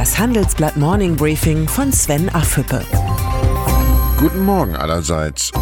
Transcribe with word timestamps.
Das 0.00 0.18
Handelsblatt 0.18 0.78
Morning 0.78 1.14
Briefing 1.14 1.68
von 1.68 1.92
Sven 1.92 2.30
Affüppe. 2.30 2.82
Guten 4.16 4.46
Morgen 4.46 4.74
allerseits. 4.74 5.52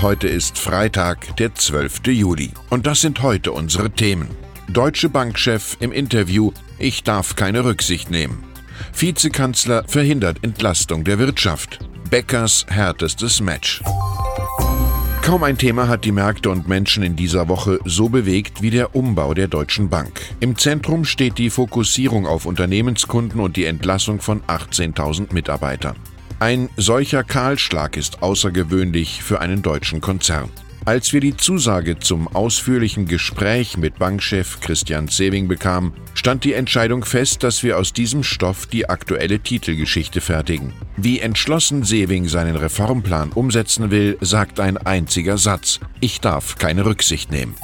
Heute 0.00 0.28
ist 0.28 0.58
Freitag, 0.58 1.36
der 1.36 1.54
12. 1.54 2.06
Juli. 2.06 2.52
Und 2.70 2.86
das 2.86 3.02
sind 3.02 3.20
heute 3.20 3.52
unsere 3.52 3.90
Themen. 3.90 4.30
Deutsche 4.70 5.10
Bankchef 5.10 5.76
im 5.80 5.92
Interview, 5.92 6.52
ich 6.78 7.04
darf 7.04 7.36
keine 7.36 7.66
Rücksicht 7.66 8.10
nehmen. 8.10 8.42
Vizekanzler 8.98 9.84
verhindert 9.86 10.38
Entlastung 10.42 11.04
der 11.04 11.18
Wirtschaft. 11.18 11.80
Beckers 12.08 12.64
härtestes 12.70 13.42
Match. 13.42 13.82
Kaum 15.26 15.42
ein 15.42 15.58
Thema 15.58 15.88
hat 15.88 16.04
die 16.04 16.12
Märkte 16.12 16.50
und 16.50 16.68
Menschen 16.68 17.02
in 17.02 17.16
dieser 17.16 17.48
Woche 17.48 17.80
so 17.84 18.08
bewegt 18.08 18.62
wie 18.62 18.70
der 18.70 18.94
Umbau 18.94 19.34
der 19.34 19.48
Deutschen 19.48 19.88
Bank. 19.88 20.20
Im 20.38 20.56
Zentrum 20.56 21.04
steht 21.04 21.36
die 21.38 21.50
Fokussierung 21.50 22.28
auf 22.28 22.46
Unternehmenskunden 22.46 23.40
und 23.40 23.56
die 23.56 23.64
Entlassung 23.64 24.20
von 24.20 24.40
18.000 24.42 25.34
Mitarbeitern. 25.34 25.96
Ein 26.38 26.68
solcher 26.76 27.24
Kahlschlag 27.24 27.96
ist 27.96 28.22
außergewöhnlich 28.22 29.20
für 29.20 29.40
einen 29.40 29.62
deutschen 29.62 30.00
Konzern. 30.00 30.48
Als 30.86 31.12
wir 31.12 31.18
die 31.18 31.36
Zusage 31.36 31.98
zum 31.98 32.28
ausführlichen 32.28 33.06
Gespräch 33.06 33.76
mit 33.76 33.98
Bankchef 33.98 34.60
Christian 34.60 35.08
Sewing 35.08 35.48
bekamen, 35.48 35.92
stand 36.14 36.44
die 36.44 36.52
Entscheidung 36.52 37.04
fest, 37.04 37.42
dass 37.42 37.64
wir 37.64 37.76
aus 37.76 37.92
diesem 37.92 38.22
Stoff 38.22 38.66
die 38.66 38.88
aktuelle 38.88 39.40
Titelgeschichte 39.40 40.20
fertigen. 40.20 40.72
Wie 40.96 41.18
entschlossen 41.18 41.82
Sewing 41.82 42.28
seinen 42.28 42.54
Reformplan 42.54 43.32
umsetzen 43.32 43.90
will, 43.90 44.16
sagt 44.20 44.60
ein 44.60 44.76
einziger 44.76 45.38
Satz. 45.38 45.80
Ich 45.98 46.20
darf 46.20 46.56
keine 46.56 46.86
Rücksicht 46.86 47.32
nehmen. 47.32 47.56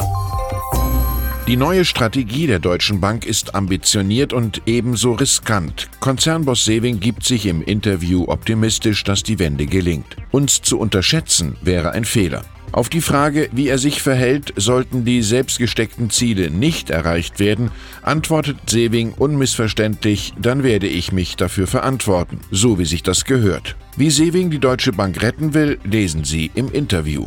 Die 1.47 1.57
neue 1.57 1.85
Strategie 1.85 2.49
der 2.49 2.59
Deutschen 2.59 3.01
Bank 3.01 3.25
ist 3.25 3.55
ambitioniert 3.55 4.33
und 4.33 4.63
ebenso 4.67 5.13
riskant. 5.13 5.89
Konzernboss 6.01 6.65
Sewing 6.65 6.99
gibt 6.99 7.23
sich 7.23 7.47
im 7.47 7.63
Interview 7.63 8.25
optimistisch, 8.27 9.05
dass 9.05 9.23
die 9.23 9.39
Wende 9.39 9.67
gelingt. 9.67 10.17
Uns 10.33 10.61
zu 10.61 10.81
unterschätzen 10.81 11.55
wäre 11.63 11.93
ein 11.93 12.05
Fehler. 12.05 12.45
Auf 12.73 12.89
die 12.89 13.03
Frage, 13.03 13.51
wie 13.53 13.69
er 13.69 13.77
sich 13.77 14.01
verhält, 14.01 14.55
sollten 14.57 15.05
die 15.05 15.21
selbstgesteckten 15.21 16.09
Ziele 16.09 16.51
nicht 16.51 16.89
erreicht 16.89 17.39
werden, 17.39 17.71
antwortet 18.01 18.57
Sewing 18.67 19.13
unmissverständlich, 19.13 20.33
dann 20.41 20.63
werde 20.63 20.87
ich 20.87 21.13
mich 21.13 21.37
dafür 21.37 21.67
verantworten, 21.67 22.41
so 22.51 22.79
wie 22.79 22.87
sich 22.87 23.03
das 23.03 23.27
gehört. 23.27 23.77
Wie 23.99 24.09
Sewing 24.09 24.51
die 24.51 24.59
Deutsche 24.59 24.93
Bank 24.93 25.23
retten 25.23 25.53
will, 25.53 25.79
lesen 25.85 26.25
Sie 26.25 26.51
im 26.55 26.73
Interview. 26.73 27.27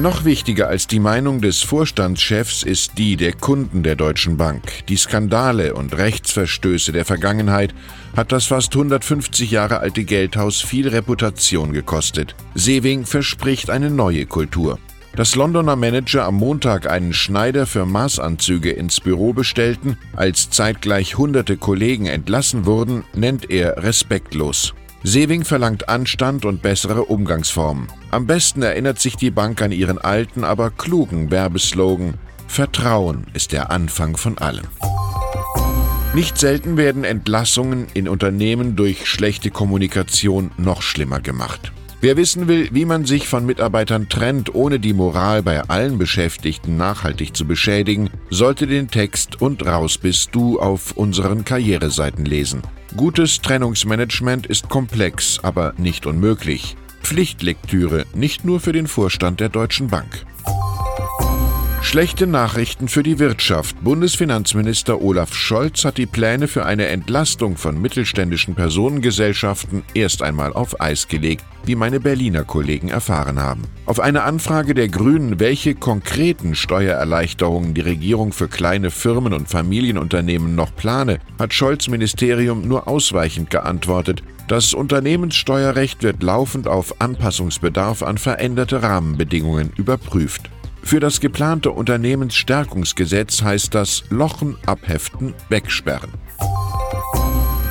Noch 0.00 0.24
wichtiger 0.24 0.68
als 0.68 0.86
die 0.86 1.00
Meinung 1.00 1.40
des 1.40 1.62
Vorstandschefs 1.62 2.62
ist 2.62 2.98
die 2.98 3.16
der 3.16 3.32
Kunden 3.32 3.82
der 3.82 3.96
Deutschen 3.96 4.36
Bank. 4.36 4.86
Die 4.86 4.96
Skandale 4.96 5.74
und 5.74 5.98
Rechtsverstöße 5.98 6.92
der 6.92 7.04
Vergangenheit 7.04 7.74
hat 8.16 8.30
das 8.30 8.46
fast 8.46 8.72
150 8.76 9.50
Jahre 9.50 9.80
alte 9.80 10.04
Geldhaus 10.04 10.60
viel 10.60 10.86
Reputation 10.86 11.72
gekostet. 11.72 12.36
Sewing 12.54 13.06
verspricht 13.06 13.70
eine 13.70 13.90
neue 13.90 14.24
Kultur. 14.26 14.78
Dass 15.16 15.34
Londoner 15.34 15.74
Manager 15.74 16.26
am 16.26 16.36
Montag 16.36 16.88
einen 16.88 17.12
Schneider 17.12 17.66
für 17.66 17.84
Maßanzüge 17.84 18.70
ins 18.70 19.00
Büro 19.00 19.32
bestellten, 19.32 19.98
als 20.14 20.48
zeitgleich 20.48 21.18
hunderte 21.18 21.56
Kollegen 21.56 22.06
entlassen 22.06 22.66
wurden, 22.66 23.02
nennt 23.14 23.50
er 23.50 23.82
respektlos. 23.82 24.74
Sewing 25.04 25.44
verlangt 25.44 25.88
Anstand 25.88 26.44
und 26.44 26.60
bessere 26.60 27.04
Umgangsformen. 27.04 27.86
Am 28.10 28.26
besten 28.26 28.62
erinnert 28.62 28.98
sich 28.98 29.16
die 29.16 29.30
Bank 29.30 29.62
an 29.62 29.70
ihren 29.70 29.98
alten, 29.98 30.42
aber 30.42 30.70
klugen 30.70 31.30
Werbeslogan 31.30 32.14
Vertrauen 32.48 33.26
ist 33.34 33.52
der 33.52 33.70
Anfang 33.70 34.16
von 34.16 34.38
allem. 34.38 34.66
Nicht 36.14 36.38
selten 36.38 36.76
werden 36.76 37.04
Entlassungen 37.04 37.86
in 37.94 38.08
Unternehmen 38.08 38.74
durch 38.74 39.06
schlechte 39.06 39.50
Kommunikation 39.50 40.50
noch 40.56 40.82
schlimmer 40.82 41.20
gemacht. 41.20 41.70
Wer 42.00 42.16
wissen 42.16 42.48
will, 42.48 42.68
wie 42.72 42.84
man 42.84 43.04
sich 43.04 43.28
von 43.28 43.44
Mitarbeitern 43.44 44.08
trennt, 44.08 44.54
ohne 44.54 44.80
die 44.80 44.94
Moral 44.94 45.42
bei 45.42 45.62
allen 45.62 45.98
Beschäftigten 45.98 46.76
nachhaltig 46.76 47.36
zu 47.36 47.44
beschädigen, 47.44 48.10
sollte 48.30 48.66
den 48.66 48.88
Text 48.88 49.42
und 49.42 49.66
raus 49.66 49.98
bist 49.98 50.30
du 50.32 50.58
auf 50.58 50.92
unseren 50.96 51.44
Karriereseiten 51.44 52.24
lesen. 52.24 52.62
Gutes 52.96 53.40
Trennungsmanagement 53.42 54.46
ist 54.46 54.68
komplex, 54.68 55.38
aber 55.42 55.74
nicht 55.76 56.06
unmöglich. 56.06 56.76
Pflichtlektüre 57.02 58.06
nicht 58.14 58.44
nur 58.44 58.60
für 58.60 58.72
den 58.72 58.86
Vorstand 58.86 59.40
der 59.40 59.50
Deutschen 59.50 59.88
Bank. 59.88 60.24
Schlechte 61.88 62.26
Nachrichten 62.26 62.86
für 62.86 63.02
die 63.02 63.18
Wirtschaft. 63.18 63.82
Bundesfinanzminister 63.82 65.00
Olaf 65.00 65.32
Scholz 65.32 65.86
hat 65.86 65.96
die 65.96 66.04
Pläne 66.04 66.46
für 66.46 66.66
eine 66.66 66.88
Entlastung 66.88 67.56
von 67.56 67.80
mittelständischen 67.80 68.54
Personengesellschaften 68.54 69.82
erst 69.94 70.20
einmal 70.20 70.52
auf 70.52 70.82
Eis 70.82 71.08
gelegt, 71.08 71.46
wie 71.64 71.76
meine 71.76 71.98
Berliner 71.98 72.44
Kollegen 72.44 72.90
erfahren 72.90 73.40
haben. 73.40 73.62
Auf 73.86 74.00
eine 74.00 74.24
Anfrage 74.24 74.74
der 74.74 74.88
Grünen, 74.88 75.40
welche 75.40 75.74
konkreten 75.74 76.54
Steuererleichterungen 76.54 77.72
die 77.72 77.80
Regierung 77.80 78.32
für 78.32 78.48
kleine 78.48 78.90
Firmen 78.90 79.32
und 79.32 79.48
Familienunternehmen 79.48 80.54
noch 80.54 80.76
plane, 80.76 81.20
hat 81.38 81.54
Scholz 81.54 81.88
Ministerium 81.88 82.68
nur 82.68 82.86
ausweichend 82.86 83.48
geantwortet, 83.48 84.22
das 84.46 84.74
Unternehmenssteuerrecht 84.74 86.02
wird 86.02 86.22
laufend 86.22 86.68
auf 86.68 87.00
Anpassungsbedarf 87.00 88.02
an 88.02 88.18
veränderte 88.18 88.82
Rahmenbedingungen 88.82 89.72
überprüft. 89.78 90.50
Für 90.82 91.00
das 91.00 91.20
geplante 91.20 91.70
Unternehmensstärkungsgesetz 91.70 93.42
heißt 93.42 93.74
das 93.74 94.04
Lochen 94.10 94.56
abheften, 94.66 95.34
wegsperren. 95.48 96.10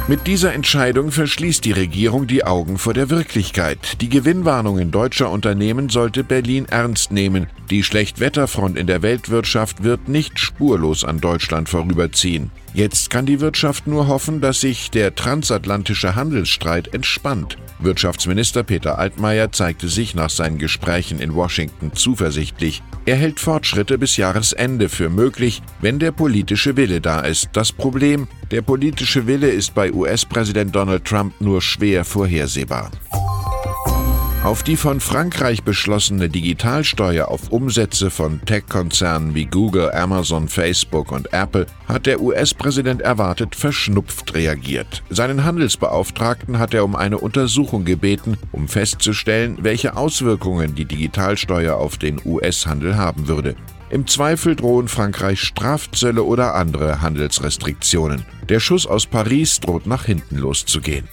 Mit 0.08 0.26
dieser 0.26 0.54
Entscheidung 0.54 1.12
verschließt 1.12 1.66
die 1.66 1.74
Regierung 1.74 2.28
die 2.28 2.46
Augen 2.46 2.78
vor 2.78 2.94
der 2.94 3.10
Wirklichkeit. 3.10 4.02
Die 4.02 4.08
Gewinnwarnungen 4.08 4.90
deutscher 4.90 5.30
Unternehmen 5.30 5.90
sollte 5.90 6.24
Berlin 6.24 6.66
ernst 6.70 7.12
nehmen. 7.12 7.48
Die 7.70 7.84
Schlechtwetterfront 7.84 8.78
in 8.78 8.88
der 8.88 9.02
Weltwirtschaft 9.02 9.84
wird 9.84 10.08
nicht 10.08 10.40
spurlos 10.40 11.04
an 11.04 11.20
Deutschland 11.20 11.68
vorüberziehen. 11.68 12.50
Jetzt 12.74 13.10
kann 13.10 13.26
die 13.26 13.42
Wirtschaft 13.42 13.88
nur 13.88 14.08
hoffen, 14.08 14.40
dass 14.40 14.62
sich 14.62 14.90
der 14.90 15.16
transatlantische 15.16 16.16
Handelsstreit 16.16 16.94
entspannt. 16.94 17.58
Wirtschaftsminister 17.80 18.64
Peter 18.64 18.98
Altmaier 18.98 19.52
zeigte 19.52 19.90
sich 19.90 20.16
nach 20.16 20.30
seinen 20.30 20.60
Gesprächen 20.60 21.20
in 21.20 21.36
Washington 21.36 21.92
zuversichtlich. 21.94 22.82
Er 23.06 23.18
hält 23.18 23.40
Fortschritte 23.40 23.98
bis 23.98 24.16
Jahresende 24.16 24.88
für 24.88 25.10
möglich, 25.10 25.62
wenn 25.82 26.00
der 26.00 26.14
politische 26.14 26.78
Wille 26.78 27.02
da 27.02 27.20
ist. 27.20 27.50
Das 27.52 27.74
Problem, 27.74 28.30
der 28.50 28.62
politische 28.62 29.28
Wille 29.28 29.50
ist 29.50 29.76
bei 29.76 29.92
US-Präsident 29.92 30.74
Donald 30.74 31.04
Trump 31.04 31.34
nur 31.42 31.62
schwer 31.62 32.06
vorhersehbar. 32.06 32.92
Auf 34.48 34.64
die 34.64 34.78
von 34.78 35.02
Frankreich 35.02 35.64
beschlossene 35.64 36.30
Digitalsteuer 36.30 37.28
auf 37.28 37.50
Umsätze 37.50 38.10
von 38.10 38.40
Tech-Konzernen 38.46 39.36
wie 39.36 39.44
Google, 39.44 39.92
Amazon, 39.92 40.48
Facebook 40.48 41.12
und 41.12 41.34
Apple 41.34 41.66
hat 41.86 42.06
der 42.06 42.22
US-Präsident 42.22 43.02
erwartet 43.02 43.58
verschnupft 43.58 44.34
reagiert. 44.36 45.04
Seinen 45.10 45.44
Handelsbeauftragten 45.44 46.60
hat 46.60 46.74
er 46.74 46.86
um 46.86 46.96
eine 46.96 47.18
Untersuchung 47.18 47.84
gebeten, 47.84 48.38
um 48.54 48.70
festzustellen, 48.70 49.58
welche 49.64 49.98
Auswirkungen 49.98 50.76
die 50.76 50.86
Digitalsteuer 50.86 51.76
auf 51.76 51.98
den 51.98 52.22
US-Handel 52.24 52.96
haben 52.96 53.28
würde. 53.28 53.58
Im 53.90 54.08
Zweifel 54.08 54.56
drohen 54.56 54.88
Frankreich 54.88 55.42
Strafzölle 55.42 56.24
oder 56.24 56.56
andere 56.56 57.02
Handelsrestriktionen. 57.02 58.24
Der 58.48 58.62
Schuss 58.62 58.88
aus 58.88 59.08
Paris 59.08 59.60
droht 59.60 59.88
nach 59.88 60.06
hinten 60.06 60.38
loszugehen. 60.38 61.06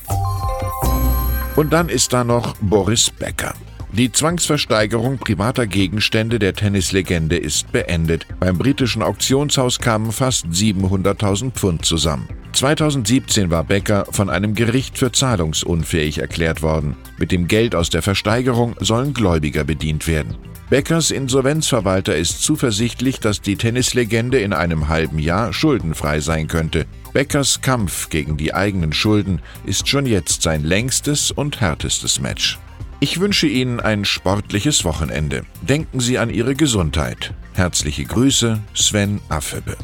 Und 1.57 1.73
dann 1.73 1.89
ist 1.89 2.13
da 2.13 2.25
noch 2.25 2.57
Boris 2.61 3.11
Becker. 3.11 3.55
Die 3.93 4.11
Zwangsversteigerung 4.11 5.19
privater 5.19 5.69
Gegenstände 5.69 6.41
der 6.41 6.55
Tennislegende 6.55 7.37
ist 7.37 7.71
beendet. 7.71 8.27
Beim 8.41 8.59
britischen 8.59 9.03
Auktionshaus 9.03 9.79
kamen 9.79 10.11
fast 10.11 10.47
700.000 10.47 11.53
Pfund 11.53 11.85
zusammen. 11.85 12.29
2017 12.55 13.51
war 13.51 13.63
Becker 13.63 14.07
von 14.11 14.31
einem 14.31 14.55
Gericht 14.55 14.99
für 14.99 15.13
zahlungsunfähig 15.13 16.19
erklärt 16.19 16.63
worden. 16.63 16.97
Mit 17.19 17.31
dem 17.31 17.47
Geld 17.47 17.77
aus 17.77 17.89
der 17.89 18.03
Versteigerung 18.03 18.75
sollen 18.81 19.15
Gläubiger 19.15 19.63
bedient 19.63 20.09
werden. 20.09 20.37
Beckers 20.71 21.11
Insolvenzverwalter 21.11 22.17
ist 22.17 22.43
zuversichtlich, 22.43 23.21
dass 23.21 23.43
die 23.43 23.57
Tennislegende 23.57 24.41
in 24.41 24.55
einem 24.55 24.89
halben 24.89 25.19
Jahr 25.19 25.53
schuldenfrei 25.53 26.21
sein 26.21 26.49
könnte. 26.49 26.87
Beckers 27.13 27.61
Kampf 27.61 28.09
gegen 28.09 28.39
die 28.39 28.55
eigenen 28.55 28.93
Schulden 28.93 29.43
ist 29.67 29.89
schon 29.89 30.07
jetzt 30.07 30.43
sein 30.43 30.65
längstes 30.65 31.31
und 31.31 31.61
härtestes 31.61 32.19
Match. 32.19 32.59
Ich 33.01 33.21
wünsche 33.21 33.47
Ihnen 33.47 33.81
ein 33.81 34.07
sportliches 34.07 34.85
Wochenende. 34.85 35.45
Denken 35.61 36.01
Sie 36.01 36.19
an 36.19 36.31
Ihre 36.31 36.55
Gesundheit. 36.55 37.35
Herzliche 37.53 38.05
Grüße, 38.05 38.61
Sven 38.73 39.21
Affebe. 39.29 39.77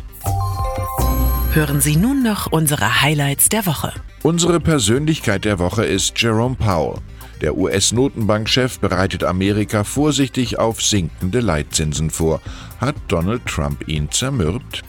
Hören 1.52 1.80
Sie 1.82 1.96
nun 1.96 2.22
noch 2.22 2.46
unsere 2.50 3.02
Highlights 3.02 3.50
der 3.50 3.66
Woche. 3.66 3.92
Unsere 4.22 4.60
Persönlichkeit 4.60 5.44
der 5.44 5.58
Woche 5.58 5.84
ist 5.84 6.20
Jerome 6.20 6.54
Powell. 6.54 7.00
Der 7.40 7.56
US-Notenbankchef 7.56 8.80
bereitet 8.80 9.24
Amerika 9.24 9.84
vorsichtig 9.84 10.58
auf 10.58 10.82
sinkende 10.82 11.40
Leitzinsen 11.40 12.10
vor. 12.10 12.40
Hat 12.80 12.96
Donald 13.08 13.46
Trump 13.46 13.88
ihn 13.88 14.10
zermürbt? 14.10 14.82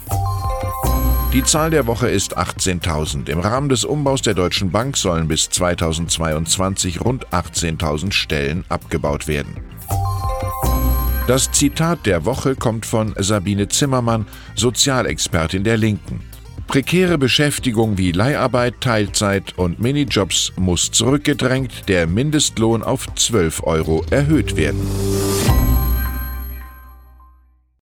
Die 1.33 1.43
Zahl 1.45 1.69
der 1.69 1.87
Woche 1.87 2.09
ist 2.09 2.37
18.000. 2.37 3.29
Im 3.29 3.39
Rahmen 3.39 3.69
des 3.69 3.85
Umbaus 3.85 4.21
der 4.21 4.33
Deutschen 4.33 4.69
Bank 4.69 4.97
sollen 4.97 5.29
bis 5.29 5.49
2022 5.49 6.99
rund 6.99 7.27
18.000 7.29 8.11
Stellen 8.11 8.65
abgebaut 8.67 9.29
werden. 9.29 9.55
Das 11.27 11.49
Zitat 11.51 12.05
der 12.05 12.25
Woche 12.25 12.55
kommt 12.55 12.85
von 12.85 13.13
Sabine 13.17 13.69
Zimmermann, 13.69 14.25
Sozialexpertin 14.55 15.63
der 15.63 15.77
Linken. 15.77 16.19
Prekäre 16.71 17.17
Beschäftigung 17.17 17.97
wie 17.97 18.13
Leiharbeit, 18.13 18.75
Teilzeit 18.79 19.57
und 19.57 19.81
Minijobs 19.81 20.53
muss 20.55 20.89
zurückgedrängt, 20.89 21.89
der 21.89 22.07
Mindestlohn 22.07 22.81
auf 22.81 23.13
12 23.13 23.63
Euro 23.63 24.05
erhöht 24.09 24.55
werden. 24.55 24.79